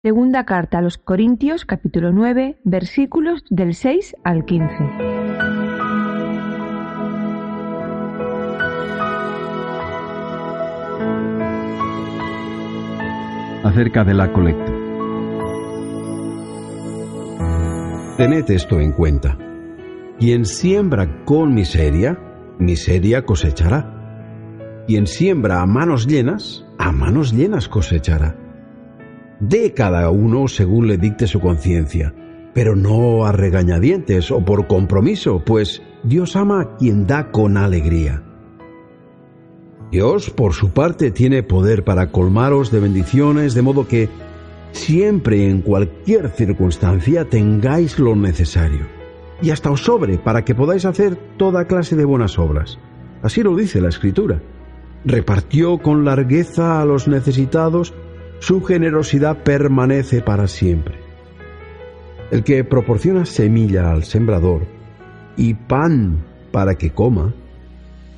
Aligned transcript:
Segunda 0.00 0.44
carta 0.44 0.78
a 0.78 0.80
los 0.80 0.96
Corintios, 0.96 1.64
capítulo 1.64 2.12
9, 2.12 2.60
versículos 2.62 3.42
del 3.50 3.74
6 3.74 4.14
al 4.22 4.44
15. 4.44 4.72
Acerca 13.64 14.04
de 14.04 14.14
la 14.14 14.32
colecta. 14.32 14.72
Tened 18.18 18.48
esto 18.52 18.78
en 18.78 18.92
cuenta. 18.92 19.36
Quien 20.20 20.44
siembra 20.44 21.24
con 21.24 21.52
miseria, 21.54 22.16
miseria 22.60 23.26
cosechará. 23.26 24.84
Quien 24.86 25.08
siembra 25.08 25.60
a 25.60 25.66
manos 25.66 26.06
llenas, 26.06 26.64
a 26.78 26.92
manos 26.92 27.32
llenas 27.32 27.68
cosechará 27.68 28.47
dé 29.40 29.72
cada 29.72 30.10
uno 30.10 30.48
según 30.48 30.88
le 30.88 30.98
dicte 30.98 31.26
su 31.26 31.40
conciencia, 31.40 32.14
pero 32.54 32.74
no 32.74 33.24
a 33.24 33.32
regañadientes 33.32 34.30
o 34.30 34.44
por 34.44 34.66
compromiso, 34.66 35.42
pues 35.44 35.82
Dios 36.02 36.36
ama 36.36 36.60
a 36.60 36.76
quien 36.76 37.06
da 37.06 37.30
con 37.30 37.56
alegría. 37.56 38.22
Dios, 39.90 40.30
por 40.30 40.52
su 40.52 40.70
parte, 40.70 41.10
tiene 41.10 41.42
poder 41.42 41.82
para 41.82 42.10
colmaros 42.10 42.70
de 42.70 42.80
bendiciones, 42.80 43.54
de 43.54 43.62
modo 43.62 43.88
que 43.88 44.08
siempre 44.72 45.48
en 45.48 45.62
cualquier 45.62 46.28
circunstancia 46.30 47.24
tengáis 47.24 47.98
lo 47.98 48.14
necesario, 48.14 48.86
y 49.40 49.50
hasta 49.50 49.70
os 49.70 49.82
sobre 49.82 50.18
para 50.18 50.44
que 50.44 50.54
podáis 50.54 50.84
hacer 50.84 51.16
toda 51.36 51.66
clase 51.66 51.96
de 51.96 52.04
buenas 52.04 52.38
obras. 52.38 52.78
Así 53.22 53.42
lo 53.42 53.56
dice 53.56 53.80
la 53.80 53.88
Escritura. 53.88 54.42
Repartió 55.04 55.78
con 55.78 56.04
largueza 56.04 56.80
a 56.80 56.84
los 56.84 57.08
necesitados 57.08 57.94
su 58.40 58.62
generosidad 58.62 59.42
permanece 59.42 60.22
para 60.22 60.46
siempre. 60.46 60.96
El 62.30 62.44
que 62.44 62.62
proporciona 62.64 63.24
semilla 63.24 63.90
al 63.90 64.04
sembrador 64.04 64.62
y 65.36 65.54
pan 65.54 66.24
para 66.52 66.76
que 66.76 66.90
coma, 66.90 67.34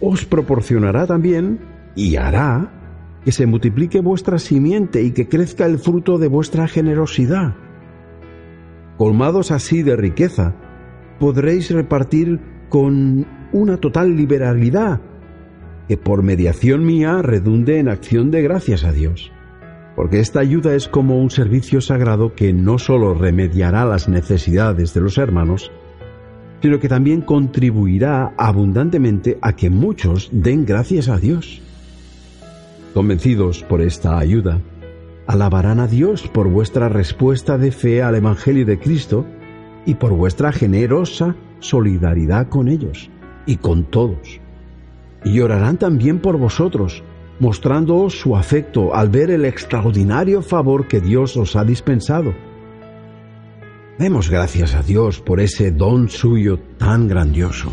os 0.00 0.24
proporcionará 0.24 1.06
también 1.06 1.60
y 1.94 2.16
hará 2.16 2.70
que 3.24 3.32
se 3.32 3.46
multiplique 3.46 4.00
vuestra 4.00 4.38
simiente 4.38 5.02
y 5.02 5.12
que 5.12 5.28
crezca 5.28 5.66
el 5.66 5.78
fruto 5.78 6.18
de 6.18 6.28
vuestra 6.28 6.66
generosidad. 6.68 7.54
Colmados 8.96 9.50
así 9.50 9.82
de 9.82 9.96
riqueza, 9.96 10.54
podréis 11.18 11.70
repartir 11.70 12.40
con 12.68 13.26
una 13.52 13.76
total 13.78 14.16
liberalidad 14.16 15.00
que 15.88 15.96
por 15.96 16.22
mediación 16.22 16.84
mía 16.84 17.20
redunde 17.20 17.78
en 17.78 17.88
acción 17.88 18.30
de 18.30 18.42
gracias 18.42 18.84
a 18.84 18.92
Dios 18.92 19.32
porque 20.00 20.18
esta 20.18 20.40
ayuda 20.40 20.74
es 20.74 20.88
como 20.88 21.20
un 21.20 21.28
servicio 21.28 21.82
sagrado 21.82 22.34
que 22.34 22.54
no 22.54 22.78
solo 22.78 23.12
remediará 23.12 23.84
las 23.84 24.08
necesidades 24.08 24.94
de 24.94 25.02
los 25.02 25.18
hermanos, 25.18 25.70
sino 26.62 26.80
que 26.80 26.88
también 26.88 27.20
contribuirá 27.20 28.32
abundantemente 28.38 29.36
a 29.42 29.54
que 29.56 29.68
muchos 29.68 30.30
den 30.32 30.64
gracias 30.64 31.10
a 31.10 31.18
Dios. 31.18 31.60
Convencidos 32.94 33.62
por 33.62 33.82
esta 33.82 34.18
ayuda, 34.18 34.62
alabarán 35.26 35.80
a 35.80 35.86
Dios 35.86 36.26
por 36.28 36.48
vuestra 36.48 36.88
respuesta 36.88 37.58
de 37.58 37.70
fe 37.70 38.02
al 38.02 38.14
Evangelio 38.14 38.64
de 38.64 38.78
Cristo 38.78 39.26
y 39.84 39.96
por 39.96 40.12
vuestra 40.12 40.50
generosa 40.50 41.36
solidaridad 41.58 42.48
con 42.48 42.68
ellos 42.68 43.10
y 43.44 43.56
con 43.56 43.84
todos. 43.84 44.40
Y 45.24 45.40
orarán 45.40 45.76
también 45.76 46.20
por 46.20 46.38
vosotros, 46.38 47.02
mostrándoos 47.40 48.20
su 48.20 48.36
afecto 48.36 48.94
al 48.94 49.08
ver 49.08 49.30
el 49.30 49.44
extraordinario 49.44 50.42
favor 50.42 50.86
que 50.86 51.00
Dios 51.00 51.36
os 51.36 51.56
ha 51.56 51.64
dispensado. 51.64 52.32
Demos 53.98 54.30
gracias 54.30 54.74
a 54.74 54.82
Dios 54.82 55.20
por 55.20 55.40
ese 55.40 55.72
don 55.72 56.08
suyo 56.08 56.58
tan 56.78 57.08
grandioso. 57.08 57.72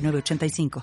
85 0.00 0.70